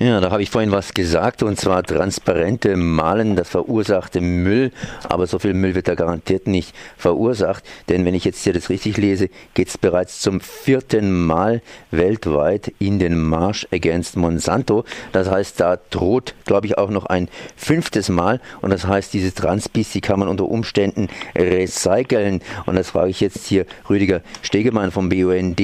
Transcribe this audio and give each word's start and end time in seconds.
Ja, 0.00 0.20
da 0.20 0.32
habe 0.32 0.42
ich 0.42 0.50
vorhin 0.50 0.72
was 0.72 0.92
gesagt, 0.92 1.44
und 1.44 1.58
zwar 1.58 1.84
transparente 1.84 2.74
Malen, 2.74 3.36
das 3.36 3.48
verursachte 3.48 4.20
Müll, 4.20 4.72
aber 5.08 5.28
so 5.28 5.38
viel 5.38 5.54
Müll 5.54 5.76
wird 5.76 5.86
da 5.86 5.94
garantiert 5.94 6.48
nicht 6.48 6.74
verursacht, 6.96 7.62
denn 7.88 8.04
wenn 8.04 8.12
ich 8.12 8.24
jetzt 8.24 8.42
hier 8.42 8.52
das 8.52 8.70
richtig 8.70 8.96
lese, 8.96 9.28
geht 9.54 9.68
es 9.68 9.78
bereits 9.78 10.20
zum 10.20 10.40
vierten 10.40 11.24
Mal 11.24 11.62
weltweit 11.92 12.72
in 12.80 12.98
den 12.98 13.16
Marsch 13.16 13.68
against 13.72 14.16
Monsanto. 14.16 14.84
Das 15.12 15.30
heißt, 15.30 15.60
da 15.60 15.78
droht, 15.90 16.34
glaube 16.44 16.66
ich, 16.66 16.76
auch 16.76 16.90
noch 16.90 17.06
ein 17.06 17.28
fünftes 17.54 18.08
Mal, 18.08 18.40
und 18.62 18.70
das 18.70 18.88
heißt, 18.88 19.14
diese 19.14 19.32
Transpis, 19.32 19.92
die 19.92 20.00
kann 20.00 20.18
man 20.18 20.26
unter 20.26 20.46
Umständen 20.46 21.08
recyceln, 21.38 22.42
und 22.66 22.74
das 22.74 22.90
frage 22.90 23.10
ich 23.10 23.20
jetzt 23.20 23.46
hier 23.46 23.64
Rüdiger 23.88 24.22
Stegemann 24.42 24.90
vom 24.90 25.08
BUND, 25.08 25.60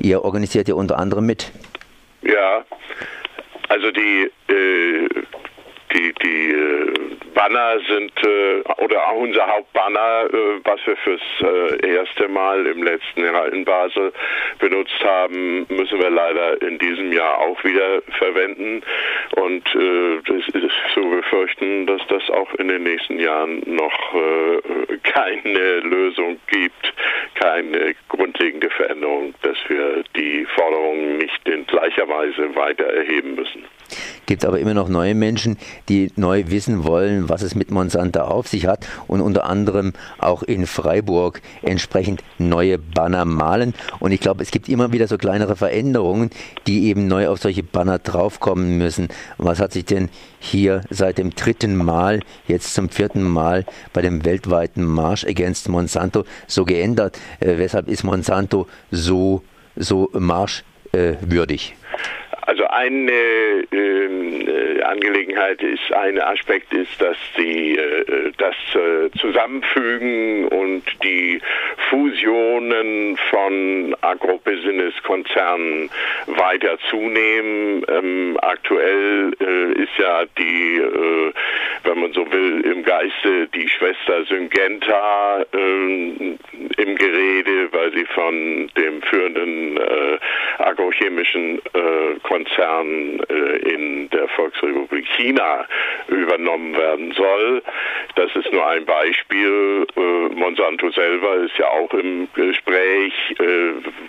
ihr 0.00 0.24
organisiert 0.24 0.68
ja 0.68 0.74
unter 0.74 0.98
anderem 0.98 1.26
mit. 1.26 1.52
Ja, 2.22 2.64
also 3.84 3.90
die, 4.00 4.30
äh, 4.48 5.08
die, 5.92 6.14
die 6.22 6.50
äh, 6.50 7.03
Banner 7.34 7.80
sind, 7.88 8.12
äh, 8.24 8.62
oder 8.82 9.08
auch 9.08 9.16
unser 9.16 9.46
Hauptbanner, 9.46 10.26
äh, 10.32 10.60
was 10.64 10.80
wir 10.86 10.96
fürs 10.98 11.20
äh, 11.40 11.94
erste 11.94 12.28
Mal 12.28 12.66
im 12.66 12.82
letzten 12.82 13.24
Jahr 13.24 13.52
in 13.52 13.64
Basel 13.64 14.12
benutzt 14.60 15.04
haben, 15.04 15.66
müssen 15.68 16.00
wir 16.00 16.10
leider 16.10 16.62
in 16.62 16.78
diesem 16.78 17.12
Jahr 17.12 17.38
auch 17.38 17.62
wieder 17.64 18.02
verwenden. 18.18 18.82
Und 19.36 19.64
das 19.74 20.48
ist 20.54 20.74
zu 20.94 21.10
befürchten, 21.10 21.86
dass 21.86 22.00
das 22.08 22.30
auch 22.30 22.52
in 22.54 22.68
den 22.68 22.84
nächsten 22.84 23.18
Jahren 23.18 23.62
noch 23.66 24.14
keine 25.02 25.80
Lösung 25.80 26.38
gibt, 26.46 26.94
keine 27.34 27.94
grundlegende 28.08 28.70
Veränderung, 28.70 29.34
dass 29.42 29.56
wir 29.68 30.04
die 30.16 30.46
Forderungen 30.54 31.18
nicht 31.18 31.48
in 31.48 31.66
gleicher 31.66 32.08
Weise 32.08 32.54
weiter 32.54 32.84
erheben 32.84 33.34
müssen 33.34 33.64
gibt 34.26 34.44
aber 34.44 34.58
immer 34.58 34.74
noch 34.74 34.88
neue 34.88 35.14
Menschen, 35.14 35.56
die 35.88 36.12
neu 36.16 36.44
wissen 36.48 36.84
wollen, 36.84 37.28
was 37.28 37.42
es 37.42 37.54
mit 37.54 37.70
Monsanto 37.70 38.20
auf 38.20 38.48
sich 38.48 38.66
hat 38.66 38.86
und 39.06 39.20
unter 39.20 39.44
anderem 39.44 39.92
auch 40.18 40.42
in 40.42 40.66
Freiburg 40.66 41.40
entsprechend 41.62 42.22
neue 42.38 42.78
Banner 42.78 43.24
malen. 43.24 43.74
Und 44.00 44.12
ich 44.12 44.20
glaube, 44.20 44.42
es 44.42 44.50
gibt 44.50 44.68
immer 44.68 44.92
wieder 44.92 45.08
so 45.08 45.18
kleinere 45.18 45.56
Veränderungen, 45.56 46.30
die 46.66 46.86
eben 46.86 47.06
neu 47.06 47.28
auf 47.28 47.40
solche 47.40 47.62
Banner 47.62 47.98
draufkommen 47.98 48.78
müssen. 48.78 49.08
Was 49.38 49.60
hat 49.60 49.72
sich 49.72 49.84
denn 49.84 50.08
hier 50.38 50.82
seit 50.90 51.18
dem 51.18 51.30
dritten 51.30 51.76
Mal, 51.76 52.20
jetzt 52.46 52.74
zum 52.74 52.88
vierten 52.88 53.22
Mal 53.22 53.64
bei 53.92 54.02
dem 54.02 54.24
weltweiten 54.24 54.84
Marsch 54.84 55.24
against 55.24 55.68
Monsanto 55.68 56.24
so 56.46 56.64
geändert? 56.64 57.18
Äh, 57.40 57.58
weshalb 57.58 57.88
ist 57.88 58.04
Monsanto 58.04 58.66
so, 58.90 59.42
so 59.76 60.10
marschwürdig? 60.12 61.72
Äh, 61.72 61.84
also 62.46 62.64
eine 62.66 63.12
äh, 63.12 63.93
Angelegenheit 65.04 65.62
ist, 65.62 65.92
ein 65.92 66.18
Aspekt 66.18 66.72
ist, 66.72 67.00
dass 67.00 67.16
die 67.36 67.76
äh, 67.76 68.32
das 68.38 68.54
äh, 68.74 69.10
Zusammenfügen 69.18 70.48
und 70.48 70.82
die 71.02 71.40
Fusionen 71.90 73.18
von 73.28 73.94
Agrobusiness-Konzernen 74.00 75.90
weiter 76.26 76.78
zunehmen. 76.88 77.84
Ähm, 77.88 78.38
aktuell 78.40 79.32
äh, 79.40 79.82
ist 79.82 79.92
ja 79.98 80.24
die, 80.38 80.80
wenn 81.84 82.00
man 82.00 82.12
so 82.12 82.30
will, 82.32 82.62
im 82.62 82.82
Geiste 82.82 83.48
die 83.48 83.68
Schwester 83.68 84.24
Syngenta 84.24 85.44
im 85.52 86.96
Gerede, 86.96 87.72
weil 87.72 87.92
sie 87.92 88.04
von 88.06 88.70
dem 88.76 89.02
führenden 89.02 89.78
agrochemischen 90.58 91.60
Konzern 92.22 93.20
in 93.74 94.08
der 94.10 94.28
Volksrepublik 94.28 94.93
China 95.02 95.66
übernommen 96.08 96.76
werden 96.76 97.12
soll. 97.12 97.62
Das 98.16 98.34
ist 98.34 98.52
nur 98.52 98.66
ein 98.66 98.84
Beispiel. 98.84 99.86
Monsanto 100.44 100.90
selber 100.90 101.36
ist 101.36 101.56
ja 101.56 101.68
auch 101.68 101.90
im 101.94 102.28
Gespräch 102.34 103.14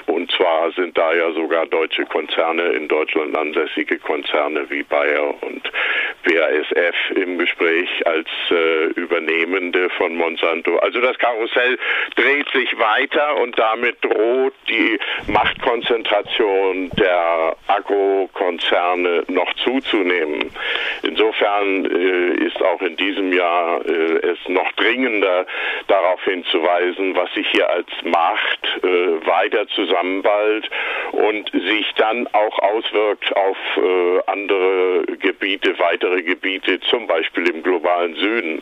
und 0.07 0.29
zwar 0.33 0.69
sind 0.73 0.97
da 0.97 1.13
ja 1.13 1.31
sogar 1.31 1.65
deutsche 1.67 2.05
Konzerne 2.05 2.63
in 2.73 2.89
Deutschland 2.89 3.37
ansässige 3.37 3.97
Konzerne 3.99 4.69
wie 4.69 4.83
Bayer 4.83 5.33
und 5.41 5.71
BASF 6.25 6.95
im 7.15 7.37
Gespräch 7.37 7.89
als 8.05 8.27
äh, 8.49 8.85
Übernehmende 8.99 9.89
von 9.91 10.15
Monsanto. 10.15 10.77
Also 10.79 10.99
das 10.99 11.17
Karussell 11.19 11.77
dreht 12.15 12.49
sich 12.49 12.77
weiter 12.79 13.37
und 13.37 13.57
damit 13.57 14.03
droht 14.03 14.53
die 14.67 14.99
Machtkonzentration 15.27 16.89
der 16.99 17.55
Agrokonzerne 17.67 19.23
noch 19.27 19.53
zuzunehmen. 19.63 20.51
Insofern 21.03 21.85
äh, 21.85 22.45
ist 22.45 22.61
auch 22.61 22.81
in 22.81 22.97
diesem 22.97 23.31
Jahr 23.31 23.85
äh, 23.85 24.27
es 24.27 24.39
noch 24.47 24.71
dringender 24.73 25.45
darauf 25.87 26.24
hinzuweisen, 26.25 27.15
was 27.15 27.33
sich 27.33 27.47
hier 27.51 27.69
als 27.69 27.87
Macht 28.03 28.83
äh, 28.83 29.25
weiter 29.25 29.67
zusammenballt 29.69 30.69
und 31.11 31.49
sich 31.51 31.91
dann 31.95 32.27
auch 32.33 32.59
auswirkt 32.59 33.35
auf 33.35 33.57
äh, 33.77 34.19
andere 34.27 35.05
Gebiete, 35.19 35.77
weitere 35.79 36.21
Gebiete, 36.21 36.79
zum 36.81 37.07
Beispiel 37.07 37.49
im 37.49 37.63
globalen 37.63 38.15
Süden. 38.15 38.61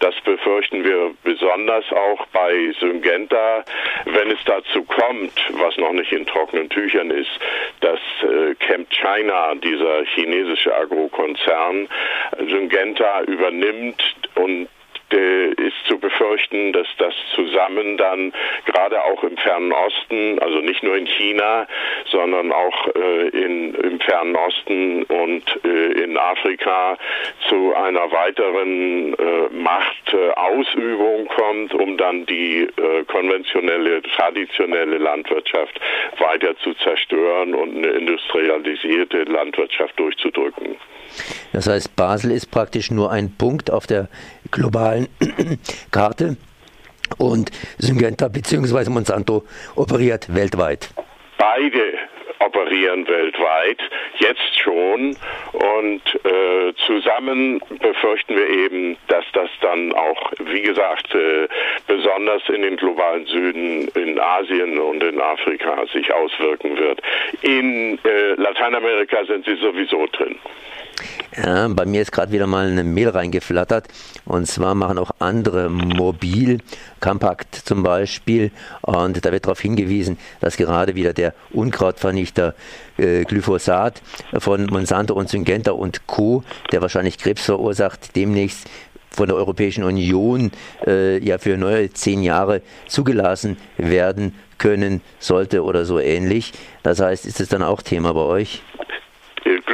Das 0.00 0.14
befürchten 0.20 0.84
wir 0.84 1.14
besonders 1.22 1.84
auch 1.92 2.26
bei 2.32 2.72
Syngenta, 2.78 3.64
wenn 4.04 4.30
es 4.30 4.44
dazu 4.44 4.84
kommt, 4.84 5.32
was 5.52 5.76
noch 5.78 5.92
nicht 5.92 6.12
in 6.12 6.26
trockenen 6.26 6.68
Tüchern 6.68 7.10
ist, 7.10 7.30
dass 7.80 8.00
äh, 8.22 8.54
Camp 8.56 8.90
China, 8.90 9.54
dieser 9.54 10.04
chinesische 10.04 10.74
Agrokonzern, 10.74 11.88
Syngenta 12.38 13.22
übernimmt 13.22 14.02
und 14.34 14.68
ist 15.12 15.76
zu 15.86 15.98
befürchten, 15.98 16.72
dass 16.72 16.86
das 16.98 17.14
zusammen 17.34 17.96
dann 17.96 18.32
gerade 18.66 19.02
auch 19.04 19.22
im 19.22 19.36
Fernen 19.36 19.72
Osten, 19.72 20.38
also 20.40 20.58
nicht 20.58 20.82
nur 20.82 20.96
in 20.96 21.06
China, 21.06 21.66
sondern 22.10 22.52
auch 22.52 22.88
äh, 22.94 23.28
in, 23.28 23.74
im 23.74 24.00
Fernen 24.00 24.36
Osten 24.36 25.02
und 25.04 25.42
äh, 25.64 26.04
in 26.04 26.16
Afrika 26.16 26.96
zu 27.48 27.74
einer 27.74 28.10
weiteren 28.10 29.14
äh, 29.14 29.48
Machtausübung 29.50 31.26
kommt, 31.28 31.74
um 31.74 31.96
dann 31.96 32.26
die 32.26 32.68
konventionelle, 33.08 34.02
traditionelle 34.02 34.98
Landwirtschaft 34.98 35.80
weiter 36.18 36.56
zu 36.58 36.74
zerstören 36.74 37.54
und 37.54 37.76
eine 37.76 37.88
industrialisierte 37.88 39.24
Landwirtschaft 39.24 39.98
durchzudrücken. 39.98 40.76
Das 41.52 41.68
heißt, 41.68 41.94
Basel 41.96 42.32
ist 42.32 42.50
praktisch 42.50 42.90
nur 42.90 43.12
ein 43.12 43.34
Punkt 43.36 43.70
auf 43.70 43.86
der 43.86 44.08
globalen 44.50 44.93
Karte 45.90 46.36
und 47.18 47.50
Syngenta 47.78 48.28
bzw. 48.28 48.90
Monsanto 48.90 49.44
operiert 49.76 50.34
weltweit. 50.34 50.90
Beide 51.38 51.98
operieren 52.40 53.06
weltweit, 53.06 53.78
jetzt 54.18 54.60
schon. 54.60 55.16
Und 55.52 56.02
äh, 56.24 56.74
zusammen 56.86 57.60
befürchten 57.80 58.36
wir 58.36 58.48
eben, 58.48 58.96
dass 59.08 59.24
das 59.32 59.48
dann 59.60 59.92
auch, 59.92 60.32
wie 60.44 60.62
gesagt, 60.62 61.14
äh, 61.14 61.48
besonders 61.86 62.42
in 62.48 62.62
den 62.62 62.76
globalen 62.76 63.26
Süden, 63.26 63.88
in 63.94 64.18
Asien 64.18 64.78
und 64.78 65.02
in 65.02 65.20
Afrika 65.20 65.84
sich 65.92 66.12
auswirken 66.12 66.76
wird. 66.76 67.00
In 67.42 67.98
äh, 68.04 68.34
Lateinamerika 68.36 69.24
sind 69.24 69.44
sie 69.44 69.56
sowieso 69.56 70.06
drin. 70.06 70.38
Ja, 71.36 71.66
bei 71.66 71.84
mir 71.84 72.02
ist 72.02 72.12
gerade 72.12 72.30
wieder 72.30 72.46
mal 72.46 72.68
eine 72.68 72.84
Mail 72.84 73.08
reingeflattert. 73.08 73.88
Und 74.24 74.46
zwar 74.46 74.74
machen 74.74 74.98
auch 74.98 75.10
andere 75.18 75.68
Mobil, 75.68 76.58
Compact 77.00 77.54
zum 77.54 77.82
Beispiel. 77.82 78.52
Und 78.82 79.24
da 79.24 79.32
wird 79.32 79.46
darauf 79.46 79.60
hingewiesen, 79.60 80.16
dass 80.40 80.56
gerade 80.56 80.94
wieder 80.94 81.12
der 81.12 81.34
Unkrautvernichter 81.52 82.54
äh, 82.98 83.24
Glyphosat 83.24 84.00
von 84.38 84.66
Monsanto 84.66 85.14
und 85.14 85.28
Syngenta 85.28 85.72
und 85.72 86.06
Co., 86.06 86.44
der 86.70 86.82
wahrscheinlich 86.82 87.18
Krebs 87.18 87.44
verursacht, 87.44 88.14
demnächst 88.14 88.68
von 89.10 89.26
der 89.26 89.36
Europäischen 89.36 89.84
Union 89.84 90.52
äh, 90.86 91.18
ja 91.18 91.38
für 91.38 91.56
neue 91.56 91.92
zehn 91.92 92.22
Jahre 92.22 92.62
zugelassen 92.86 93.56
werden 93.76 94.34
können 94.58 95.00
sollte 95.18 95.64
oder 95.64 95.84
so 95.84 95.98
ähnlich. 95.98 96.52
Das 96.82 97.00
heißt, 97.00 97.26
ist 97.26 97.40
es 97.40 97.48
dann 97.48 97.62
auch 97.62 97.82
Thema 97.82 98.12
bei 98.14 98.20
euch? 98.20 98.62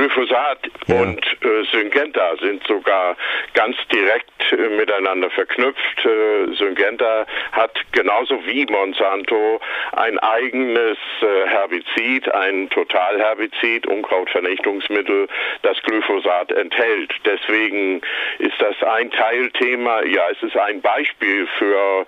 Glyphosat 0.01 0.59
ja. 0.87 0.97
und 0.97 1.21
äh, 1.43 1.65
Syngenta 1.71 2.35
sind 2.41 2.67
sogar 2.67 3.17
ganz 3.53 3.77
direkt 3.93 4.31
äh, 4.53 4.69
miteinander 4.71 5.29
verknüpft. 5.31 6.07
Äh, 6.07 6.55
Syngenta 6.55 7.27
hat 7.53 7.79
genauso 7.93 8.39
wie 8.47 8.65
Monsanto 8.65 9.61
ein 9.93 10.19
eigenes 10.21 10.97
äh, 11.21 11.49
Herbizid, 11.49 12.33
ein 12.33 12.71
Totalherbizid, 12.71 13.87
Unkrautvernichtungsmittel, 13.89 15.29
das 15.63 15.77
Glyphosat 15.83 16.53
enthält. 16.53 17.13
Deswegen 17.27 18.01
ist 18.39 18.59
das 18.59 18.83
ein 18.83 19.11
Teilthema. 19.11 20.03
Ja, 20.05 20.23
es 20.31 20.43
ist 20.43 20.57
ein 20.57 20.81
Beispiel 20.81 21.47
für 21.59 22.07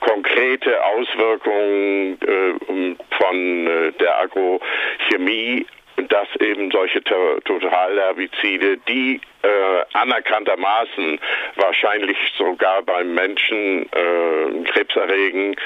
konkrete 0.00 0.82
Auswirkungen 0.82 2.18
äh, 2.22 2.96
von 3.18 3.66
äh, 3.66 3.92
der 4.00 4.18
Agrochemie 4.20 5.66
dass 6.08 6.28
eben 6.40 6.70
solche 6.70 7.02
Totalherbizide, 7.02 8.78
die 8.88 9.20
äh, 9.42 9.48
anerkanntermaßen 9.92 11.20
wahrscheinlich 11.56 12.16
sogar 12.36 12.82
beim 12.82 13.14
Menschen 13.14 13.86
äh, 13.92 14.64
Krebs 14.70 14.96
erregen, 14.96 15.56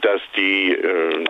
dass 0.00 0.20
die 0.36 0.72
äh, 0.72 1.24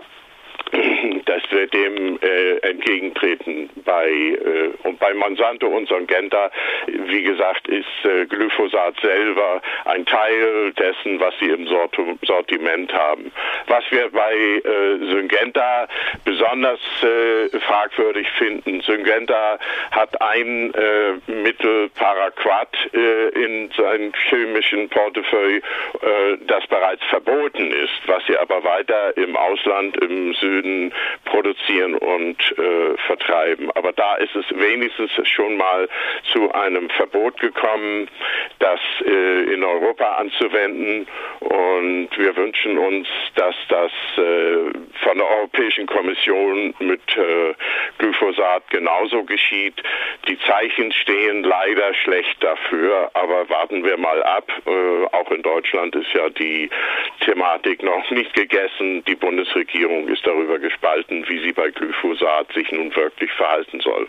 dass 1.27 1.43
wir 1.51 1.67
dem 1.69 2.19
äh, 2.21 2.57
entgegentreten. 2.69 3.71
Bei, 3.85 4.09
äh, 4.09 4.71
und 4.83 4.99
bei 4.99 5.15
Monsanto 5.15 5.67
und 5.67 5.89
Syngenta, 5.89 6.51
wie 6.87 7.23
gesagt, 7.23 7.69
ist 7.69 7.87
äh, 8.05 8.27
Glyphosat 8.27 8.99
selber 9.01 9.61
ein 9.85 10.05
Teil 10.07 10.73
dessen, 10.73 11.21
was 11.21 11.35
sie 11.39 11.51
im 11.51 11.67
Sortiment 11.67 12.93
haben. 12.93 13.31
Was 13.67 13.85
wir 13.91 14.11
bei 14.11 14.35
äh, 14.35 14.99
Syngenta 15.13 15.87
besonders 16.25 16.81
äh, 17.03 17.59
fragwürdig 17.61 18.29
finden, 18.39 18.81
Syngenta 18.81 19.59
hat 19.91 20.21
ein 20.21 20.75
äh, 20.75 21.33
Mittel 21.33 21.89
Paraquat 21.91 22.77
äh, 22.93 23.29
in 23.31 23.71
seinem 23.77 24.13
chemischen 24.29 24.89
Portefeuille, 24.89 25.63
das 26.47 26.67
bereits 26.67 27.03
verboten 27.05 27.71
ist, 27.71 28.01
was 28.07 28.25
sie 28.27 28.37
aber 28.37 28.63
weiter 28.65 29.17
im 29.17 29.37
Ausland, 29.37 29.97
im 29.99 30.35
Süden 30.45 30.93
produzieren 31.25 31.95
und 31.95 32.37
äh, 32.59 32.97
vertreiben. 33.07 33.71
Aber 33.75 33.93
da 33.93 34.17
ist 34.17 34.35
es 34.37 34.45
wenigstens 34.51 35.11
schon 35.29 35.57
mal 35.57 35.89
zu 36.33 36.53
einem 36.53 36.91
Verbot 36.91 37.41
gekommen, 37.41 38.09
das 38.59 38.81
äh, 39.07 39.55
in 39.55 39.65
Europa 39.65 40.17
anzuwenden. 40.17 41.07
Und 41.41 42.09
wir 42.17 42.37
wünschen 42.37 42.79
uns, 42.79 43.09
dass 43.37 43.55
das 43.69 43.93
äh, 44.17 44.71
von 45.05 45.19
der 45.19 45.31
Europäischen 45.31 45.87
Kommission 45.87 46.75
mit 46.79 47.03
äh, 47.17 47.55
Glyphosat 47.99 48.69
genauso 48.71 49.25
geschieht. 49.25 49.83
Die 50.29 50.39
Zeichen 50.41 50.93
stehen 50.93 51.43
leider 51.43 51.95
schlecht 51.95 52.37
dafür, 52.43 53.11
aber 53.15 53.49
warten 53.49 53.85
wir 53.85 53.97
mal 53.97 54.23
ab. 54.23 54.51
Äh, 54.67 55.07
auch 55.17 55.31
in 55.31 55.43
Deutschland 55.43 55.95
ist 55.97 56.13
ja 56.13 56.29
die 56.31 56.69
Thematik 57.21 57.83
noch 57.83 58.11
nicht 58.11 58.35
gegessen. 58.35 59.05
Die 59.05 59.15
Bundesregierung 59.15 60.09
ist 60.09 60.27
darüber 60.27 60.34
darüber 60.35 60.59
gespalten, 60.59 61.25
wie 61.29 61.43
sie 61.45 61.53
bei 61.53 61.71
Glyphosat 61.71 62.53
sich 62.53 62.71
nun 62.73 62.95
wirklich 62.95 63.31
verhalten 63.33 63.81
soll. 63.81 64.09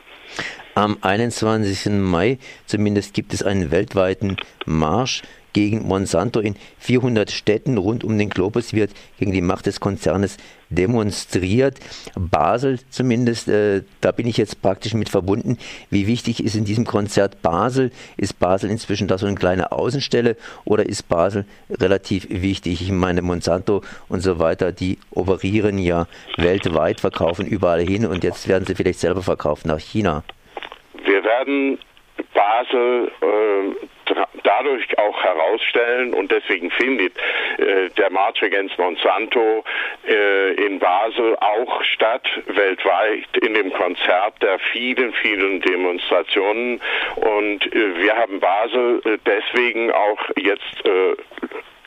Am 0.76 0.98
21. 1.02 1.92
Mai 1.94 2.38
zumindest 2.66 3.14
gibt 3.14 3.34
es 3.34 3.44
einen 3.44 3.72
weltweiten 3.72 4.38
Marsch 4.66 5.22
gegen 5.56 5.88
Monsanto 5.88 6.42
in 6.42 6.58
400 6.80 7.32
Städten 7.32 7.78
rund 7.78 8.04
um 8.04 8.18
den 8.18 8.30
Globus 8.30 8.74
wird 8.74 8.92
gegen 9.18 9.32
die 9.32 9.42
Macht 9.42 9.68
des 9.68 9.80
Konzernes 9.80 10.36
demonstriert. 10.70 11.80
Basel 12.14 12.78
zumindest, 12.90 13.48
äh, 13.48 13.84
da 14.02 14.12
bin 14.12 14.28
ich 14.28 14.36
jetzt 14.36 14.62
praktisch 14.62 14.94
mit 14.94 15.08
verbunden. 15.08 15.58
Wie 15.90 16.08
wichtig 16.08 16.44
ist 16.44 16.56
in 16.56 16.66
diesem 16.66 16.84
Konzert 16.84 17.42
Basel? 17.42 17.92
Ist 18.18 18.38
Basel 18.38 18.70
inzwischen 18.70 19.08
da 19.08 19.18
so 19.18 19.28
eine 19.28 19.38
kleine 19.38 19.72
Außenstelle 19.72 20.36
oder 20.66 20.86
ist 20.86 21.08
Basel 21.08 21.46
relativ 21.70 22.28
wichtig? 22.30 22.82
Ich 22.82 22.92
meine, 22.92 23.22
Monsanto 23.22 23.82
und 24.10 24.20
so 24.20 24.40
weiter, 24.40 24.74
die 24.74 24.98
operieren 25.12 25.78
ja 25.78 26.06
weltweit, 26.36 27.00
verkaufen 27.00 27.48
überall 27.48 27.82
hin 27.82 28.06
und 28.06 28.26
jetzt 28.26 28.50
werden 28.50 28.66
sie 28.66 28.76
vielleicht 28.76 29.00
selber 29.00 29.22
verkauft 29.22 29.66
nach 29.66 29.80
China. 29.80 30.26
Wir 31.06 31.24
werden 31.24 31.80
Basel 32.34 33.10
äh, 33.22 33.95
dadurch 34.46 34.98
auch 34.98 35.24
herausstellen 35.24 36.14
und 36.14 36.32
deswegen 36.32 36.72
findet 36.72 37.14
äh, 37.58 37.90
der 37.98 38.12
March 38.12 38.42
Against 38.44 38.78
Monsanto 38.78 39.64
äh, 40.08 40.54
in 40.54 40.80
Basel 40.80 41.36
auch 41.38 41.84
statt, 41.84 42.28
weltweit 42.48 43.38
in 43.42 43.54
dem 43.54 43.74
Konzert 43.74 44.42
der 44.42 44.60
vielen, 44.72 45.14
vielen 45.14 45.62
Demonstrationen. 45.62 46.82
Und 47.16 47.66
äh, 47.74 47.98
wir 47.98 48.16
haben 48.16 48.40
Basel 48.40 49.02
äh, 49.06 49.18
deswegen 49.26 49.92
auch 49.92 50.20
jetzt 50.38 50.86
äh, 50.86 51.16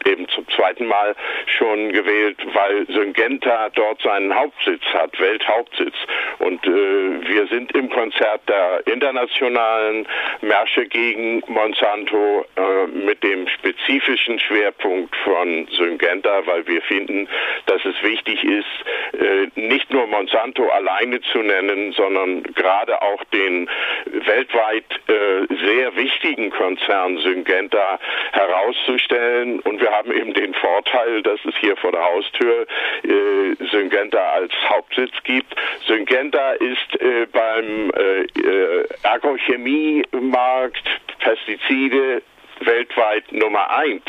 eben 0.06 0.28
zum 0.28 0.46
zweiten 0.48 0.86
Mal 0.86 1.14
schon 1.46 1.92
gewählt, 1.92 2.38
weil 2.54 2.86
Syngenta 2.86 3.68
dort 3.74 4.00
seinen 4.02 4.34
Hauptsitz 4.34 4.82
hat, 4.92 5.18
Welthauptsitz. 5.18 5.94
Und 6.38 6.64
äh, 6.66 6.70
wir 6.70 7.46
sind 7.48 7.72
im 7.72 7.90
Konzert 7.90 8.48
der 8.48 8.86
internationalen 8.86 10.06
Märsche 10.40 10.86
gegen 10.86 11.42
Monsanto 11.46 12.44
äh, 12.56 12.86
mit 12.86 13.22
dem 13.22 13.48
spezifischen 13.48 14.38
Schwerpunkt 14.38 15.14
von 15.16 15.66
Syngenta, 15.70 16.46
weil 16.46 16.66
wir 16.66 16.82
finden, 16.82 17.28
dass 17.66 17.84
es 17.84 18.00
wichtig 18.02 18.42
ist, 18.44 19.20
äh, 19.20 19.48
nicht 19.60 19.92
nur 19.92 20.06
Monsanto 20.06 20.68
alleine 20.68 21.20
zu 21.32 21.38
nennen, 21.38 21.92
sondern 21.92 22.42
gerade 22.42 23.00
auch 23.02 23.22
den 23.32 23.68
weltweit 24.04 24.84
äh, 25.08 25.54
sehr 25.64 25.96
wichtigen 25.96 26.50
Konzern 26.50 27.18
Syngenta 27.18 27.98
herauszustellen. 28.32 29.60
Und 29.60 29.80
wir 29.80 29.87
haben 29.90 30.12
eben 30.12 30.34
den 30.34 30.54
Vorteil, 30.54 31.22
dass 31.22 31.40
es 31.44 31.54
hier 31.60 31.76
vor 31.76 31.92
der 31.92 32.04
Haustür 32.04 32.66
äh, 33.02 33.64
Syngenta 33.70 34.30
als 34.30 34.52
Hauptsitz 34.68 35.12
gibt. 35.24 35.54
Syngenta 35.86 36.52
ist 36.52 37.00
äh, 37.00 37.26
beim 37.32 37.90
äh, 37.90 38.22
äh 38.22 38.88
Agrochemiemarkt 39.02 40.84
Pestizide 41.20 42.22
weltweit 42.60 43.30
Nummer 43.32 43.70
eins. 43.70 44.04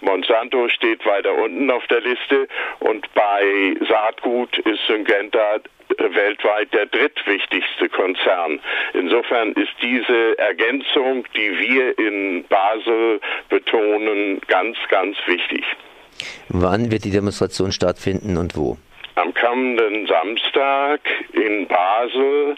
Monsanto 0.00 0.68
steht 0.68 1.04
weiter 1.06 1.34
unten 1.34 1.70
auf 1.70 1.86
der 1.88 2.00
Liste 2.00 2.48
und 2.80 3.12
bei 3.14 3.74
Saatgut 3.88 4.58
ist 4.58 4.86
Syngenta 4.86 5.60
weltweit 6.00 6.72
der 6.72 6.86
drittwichtigste 6.86 7.88
Konzern. 7.88 8.60
Insofern 8.94 9.52
ist 9.52 9.72
diese 9.82 10.38
Ergänzung, 10.38 11.24
die 11.36 11.58
wir 11.58 11.98
in 11.98 12.44
Basel 12.48 13.20
betonen, 13.48 14.40
ganz, 14.46 14.76
ganz 14.88 15.16
wichtig. 15.26 15.64
Wann 16.48 16.90
wird 16.90 17.04
die 17.04 17.10
Demonstration 17.10 17.72
stattfinden 17.72 18.36
und 18.36 18.56
wo? 18.56 18.76
Am 19.16 19.34
kommenden 19.34 20.06
Samstag 20.06 21.00
in 21.32 21.66
Basel. 21.66 22.56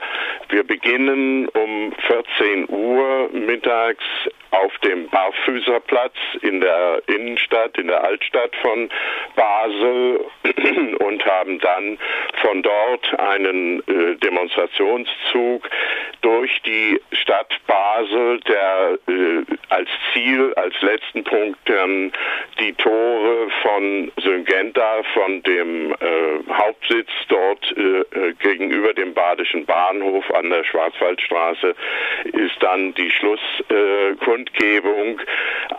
Wir 0.49 0.65
beginnen 0.65 1.49
um 1.49 1.93
14 2.07 2.69
Uhr 2.69 3.31
mittags 3.33 4.05
auf 4.53 4.79
dem 4.79 5.09
Barfüßerplatz 5.09 6.15
in 6.43 6.61
der 6.61 7.03
Innenstadt, 7.07 7.77
in 7.79 7.89
der 7.89 8.05
Altstadt 8.05 8.55
von 8.57 8.91
Basel 9.35 10.21
und 10.99 11.27
haben 11.27 11.59
dann 11.59 11.99
von 12.43 12.63
dort 12.63 13.19
einen 13.19 13.81
äh, 13.89 14.17
Demonstrationszug 14.17 15.69
durch 16.21 16.63
die 16.63 17.01
Stadt 17.13 17.62
Basel, 17.93 18.41
der 18.41 18.99
äh, 19.09 19.45
als 19.69 19.89
Ziel, 20.13 20.53
als 20.55 20.75
letzten 20.83 21.25
Punkt 21.25 21.59
dann 21.67 22.13
die 22.59 22.73
Tore 22.75 23.49
von 23.63 24.13
Syngenta, 24.23 25.03
von 25.15 25.43
dem 25.43 25.93
äh, 25.93 25.97
Hauptsitz 26.53 27.11
dort 27.29 27.77
äh, 27.77 28.01
äh, 28.01 28.33
gegenüber 28.35 28.95
dem 28.95 29.13
Badischen 29.13 29.67
Bahnhof 29.67 30.25
an 30.35 30.51
der 30.51 30.65
Schwarzwaldstraße, 30.65 31.75
ist 32.33 32.63
dann 32.63 32.95
die 32.95 33.11
Schlusskundgebung 33.11 34.17
Kundgebung 34.25 35.21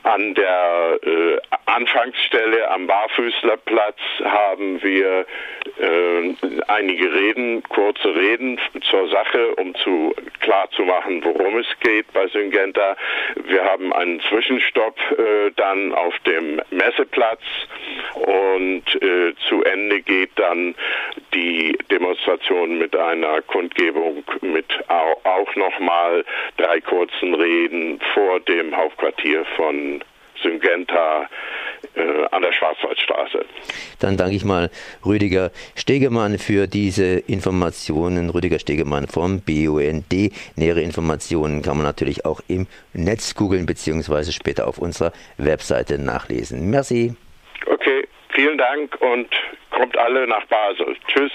an 0.04 0.36
der 0.36 1.00
äh, 1.02 1.38
Anfangsstelle 1.66 2.70
am 2.70 2.88
Barfüßlerplatz 2.88 4.00
haben 4.24 4.82
wir 4.84 5.26
äh, 5.80 6.36
einige 6.68 7.14
Reden, 7.14 7.64
kurze 7.64 8.16
Reden 8.16 8.60
zur 8.90 9.08
Sache, 9.10 9.56
um 9.56 9.74
zu 9.76 10.14
klar 10.40 10.70
worum 10.78 11.58
es 11.58 11.68
geht 12.04 12.14
bei 12.14 12.28
Syngenta. 12.28 12.96
Wir 13.46 13.64
haben 13.64 13.94
einen 13.94 14.20
Zwischenstopp 14.22 14.98
äh, 15.12 15.52
dann 15.56 15.94
auf 15.94 16.18
dem 16.20 16.62
Messeplatz 16.72 17.42
und 18.16 18.84
äh, 19.02 19.34
zu 19.48 19.64
Ende 19.64 20.02
geht 20.02 20.32
dann 20.36 20.76
die 21.34 21.78
Demonstration 21.90 22.78
mit 22.78 22.96
einer 22.96 23.42
Kundgebung 23.44 24.24
mit 24.42 24.66
auch, 24.90 25.24
auch 25.24 25.56
nochmal 25.56 26.26
drei 26.58 26.82
kurzen 26.82 27.34
Reden 27.36 28.00
vor 28.14 28.40
dem 28.42 28.76
Hauptquartier 28.76 29.46
von 29.56 30.04
Syngenta 30.42 31.30
äh, 31.96 32.26
an 32.32 32.42
der 32.42 32.52
Schwarzwaldstraße. 32.52 33.46
Dann 34.00 34.18
danke 34.18 34.36
ich 34.36 34.44
mal 34.44 34.70
Rüdiger 35.06 35.52
Stegemann 35.76 36.38
für 36.38 36.68
diese 36.68 37.20
Informationen. 37.20 38.30
Rüdiger 38.30 38.60
Stegemann 38.60 39.08
vom 39.08 39.42
BUND. 39.42 40.14
Nähere 40.56 40.82
Informationen 40.82 41.62
kann 41.62 41.78
man 41.78 41.86
natürlich 41.86 42.26
auch 42.26 42.42
im 42.48 42.68
Netz 42.94 43.36
googeln 43.36 43.66
beziehungsweise 43.66 44.32
später 44.34 44.68
auf 44.68 44.78
unserer 44.78 45.14
Webseite 45.38 46.00
nachlesen. 46.00 46.70
Merci. 46.70 47.16
Okay, 47.66 48.08
vielen 48.34 48.58
Dank 48.58 49.00
und 49.02 49.28
kommt 49.72 49.98
alle 49.98 50.28
nach 50.28 50.46
Basel. 50.48 50.96
Tschüss. 51.08 51.32